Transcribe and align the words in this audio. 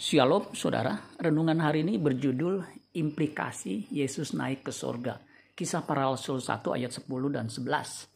Shalom 0.00 0.56
saudara, 0.56 0.96
renungan 1.20 1.60
hari 1.60 1.84
ini 1.84 2.00
berjudul 2.00 2.64
Implikasi 2.96 3.92
Yesus 3.92 4.32
naik 4.32 4.64
ke 4.64 4.72
sorga. 4.72 5.20
Kisah 5.52 5.84
para 5.84 6.08
Rasul 6.08 6.40
1 6.40 6.72
ayat 6.72 7.04
10 7.04 7.04
dan 7.28 7.52
11. 7.52 8.08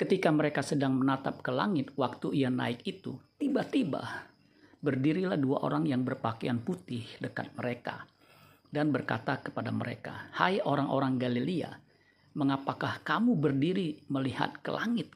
Ketika 0.00 0.32
mereka 0.32 0.64
sedang 0.64 0.96
menatap 0.96 1.44
ke 1.44 1.52
langit 1.52 1.92
waktu 1.92 2.40
ia 2.40 2.48
naik 2.48 2.88
itu, 2.88 3.20
tiba-tiba 3.36 4.32
berdirilah 4.80 5.36
dua 5.36 5.60
orang 5.60 5.84
yang 5.84 6.08
berpakaian 6.08 6.56
putih 6.64 7.04
dekat 7.20 7.52
mereka 7.52 8.08
dan 8.72 8.88
berkata 8.88 9.36
kepada 9.36 9.68
mereka, 9.68 10.32
Hai 10.32 10.64
orang-orang 10.64 11.20
Galilea, 11.20 11.68
mengapakah 12.32 13.04
kamu 13.04 13.36
berdiri 13.36 14.08
melihat 14.08 14.56
ke 14.64 14.72
langit? 14.72 15.12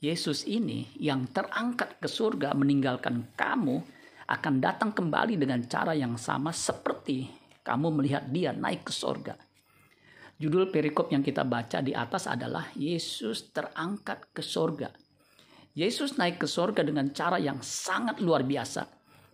Yesus 0.00 0.48
ini 0.48 0.88
yang 0.96 1.28
terangkat 1.28 2.00
ke 2.00 2.08
surga 2.08 2.56
meninggalkan 2.56 3.28
kamu 3.36 3.84
akan 4.24 4.60
datang 4.60 4.90
kembali 4.96 5.36
dengan 5.36 5.60
cara 5.68 5.92
yang 5.92 6.16
sama 6.16 6.48
seperti 6.48 7.28
kamu 7.64 8.00
melihat 8.00 8.24
dia 8.28 8.52
naik 8.52 8.88
ke 8.88 8.92
sorga. 8.92 9.36
Judul 10.36 10.68
perikop 10.68 11.08
yang 11.08 11.24
kita 11.24 11.44
baca 11.44 11.80
di 11.80 11.96
atas 11.96 12.28
adalah 12.28 12.68
Yesus 12.76 13.52
terangkat 13.52 14.34
ke 14.36 14.42
sorga. 14.44 14.92
Yesus 15.74 16.20
naik 16.20 16.44
ke 16.44 16.48
sorga 16.48 16.84
dengan 16.84 17.10
cara 17.10 17.40
yang 17.40 17.64
sangat 17.64 18.20
luar 18.20 18.44
biasa. 18.44 18.84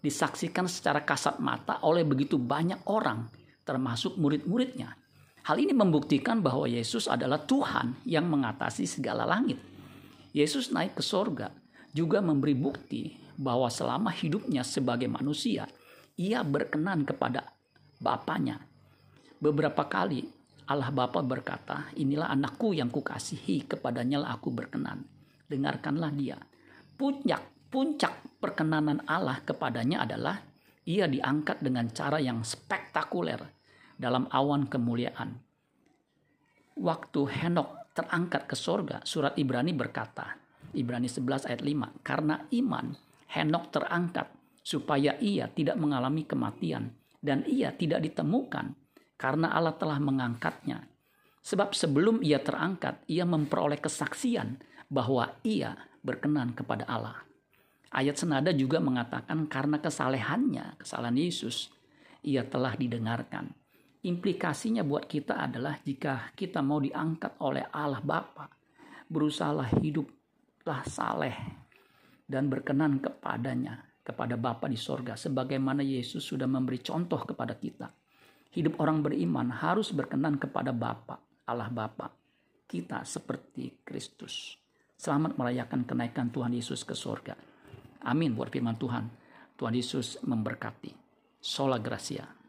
Disaksikan 0.00 0.64
secara 0.64 1.04
kasat 1.04 1.42
mata 1.44 1.82
oleh 1.84 2.06
begitu 2.06 2.40
banyak 2.40 2.88
orang, 2.88 3.28
termasuk 3.66 4.16
murid-muridnya. 4.16 4.96
Hal 5.44 5.60
ini 5.60 5.76
membuktikan 5.76 6.40
bahwa 6.40 6.68
Yesus 6.68 7.08
adalah 7.08 7.44
Tuhan 7.44 8.00
yang 8.08 8.28
mengatasi 8.28 8.88
segala 8.88 9.28
langit. 9.28 9.60
Yesus 10.32 10.72
naik 10.72 10.96
ke 10.96 11.04
sorga 11.04 11.59
juga 11.90 12.22
memberi 12.22 12.54
bukti 12.54 13.14
bahwa 13.40 13.66
selama 13.72 14.12
hidupnya 14.12 14.62
sebagai 14.66 15.08
manusia, 15.08 15.66
ia 16.20 16.44
berkenan 16.44 17.08
kepada 17.08 17.56
Bapaknya. 18.00 18.56
Beberapa 19.40 19.84
kali 19.84 20.24
Allah 20.70 20.88
Bapa 20.88 21.20
berkata, 21.20 21.92
inilah 21.98 22.32
anakku 22.32 22.72
yang 22.72 22.88
kukasihi, 22.88 23.68
kepadanya 23.68 24.24
lah 24.24 24.38
aku 24.38 24.48
berkenan. 24.54 25.04
Dengarkanlah 25.50 26.14
dia. 26.14 26.38
Puncak, 26.96 27.68
puncak 27.68 28.40
perkenanan 28.40 29.04
Allah 29.04 29.42
kepadanya 29.44 30.06
adalah 30.06 30.40
ia 30.88 31.04
diangkat 31.10 31.60
dengan 31.60 31.92
cara 31.92 32.22
yang 32.22 32.40
spektakuler 32.46 33.40
dalam 34.00 34.30
awan 34.32 34.64
kemuliaan. 34.70 35.36
Waktu 36.80 37.20
Henok 37.28 37.92
terangkat 37.92 38.48
ke 38.48 38.56
sorga, 38.56 39.04
surat 39.04 39.36
Ibrani 39.36 39.76
berkata, 39.76 40.39
Ibrani 40.74 41.10
11 41.10 41.48
ayat 41.50 41.62
5, 41.62 42.06
karena 42.06 42.46
iman 42.50 42.86
Henok 43.30 43.70
terangkat 43.70 44.26
supaya 44.60 45.14
ia 45.22 45.46
tidak 45.46 45.78
mengalami 45.78 46.26
kematian 46.26 46.90
dan 47.22 47.46
ia 47.46 47.70
tidak 47.70 48.02
ditemukan 48.02 48.74
karena 49.14 49.54
Allah 49.54 49.76
telah 49.78 50.02
mengangkatnya. 50.02 50.88
Sebab 51.40 51.72
sebelum 51.72 52.20
ia 52.20 52.40
terangkat, 52.40 53.00
ia 53.08 53.24
memperoleh 53.24 53.80
kesaksian 53.80 54.60
bahwa 54.90 55.40
ia 55.44 55.76
berkenan 56.04 56.52
kepada 56.52 56.84
Allah. 56.88 57.22
Ayat 57.90 58.16
senada 58.20 58.54
juga 58.54 58.78
mengatakan 58.78 59.46
karena 59.50 59.80
kesalehannya, 59.80 60.78
kesalahan 60.80 61.16
Yesus, 61.16 61.72
ia 62.22 62.44
telah 62.44 62.76
didengarkan. 62.76 63.50
Implikasinya 64.00 64.80
buat 64.80 65.04
kita 65.04 65.36
adalah 65.36 65.76
jika 65.84 66.32
kita 66.32 66.64
mau 66.64 66.80
diangkat 66.80 67.36
oleh 67.44 67.68
Allah 67.68 68.00
Bapa, 68.00 68.48
berusahalah 69.10 69.68
hiduplah 70.70 70.86
saleh 70.86 71.36
dan 72.30 72.46
berkenan 72.46 73.02
kepadanya, 73.02 73.90
kepada 74.06 74.38
Bapa 74.38 74.70
di 74.70 74.78
sorga, 74.78 75.18
sebagaimana 75.18 75.82
Yesus 75.82 76.22
sudah 76.22 76.46
memberi 76.46 76.78
contoh 76.78 77.26
kepada 77.26 77.58
kita. 77.58 77.90
Hidup 78.54 78.78
orang 78.78 79.02
beriman 79.02 79.50
harus 79.50 79.90
berkenan 79.90 80.38
kepada 80.38 80.70
Bapa, 80.70 81.18
Allah 81.50 81.66
Bapa. 81.74 82.06
Kita 82.70 83.02
seperti 83.02 83.82
Kristus. 83.82 84.54
Selamat 84.94 85.34
merayakan 85.34 85.82
kenaikan 85.82 86.30
Tuhan 86.30 86.54
Yesus 86.54 86.86
ke 86.86 86.94
sorga. 86.94 87.34
Amin 88.06 88.38
buat 88.38 88.54
firman 88.54 88.78
Tuhan. 88.78 89.10
Tuhan 89.58 89.74
Yesus 89.74 90.22
memberkati. 90.22 90.94
Sola 91.42 91.82
Gracia. 91.82 92.39